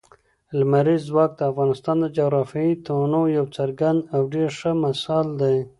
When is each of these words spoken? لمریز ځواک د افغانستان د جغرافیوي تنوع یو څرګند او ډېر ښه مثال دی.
لمریز 0.57 1.01
ځواک 1.09 1.31
د 1.37 1.41
افغانستان 1.51 1.95
د 2.01 2.05
جغرافیوي 2.17 2.75
تنوع 2.85 3.25
یو 3.37 3.45
څرګند 3.57 3.99
او 4.15 4.21
ډېر 4.33 4.49
ښه 4.59 4.71
مثال 4.85 5.25
دی. 5.41 5.57